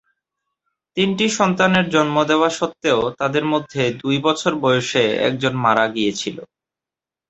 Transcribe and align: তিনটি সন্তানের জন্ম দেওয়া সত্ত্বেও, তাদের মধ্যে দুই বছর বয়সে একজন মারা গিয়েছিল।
তিনটি 0.97 1.25
সন্তানের 1.37 1.85
জন্ম 1.89 2.15
দেওয়া 2.23 2.49
সত্ত্বেও, 2.57 3.01
তাদের 3.19 3.43
মধ্যে 3.45 3.81
দুই 4.01 4.17
বছর 4.25 4.51
বয়সে 4.63 5.03
একজন 5.27 5.53
মারা 5.65 5.85
গিয়েছিল। 5.95 6.37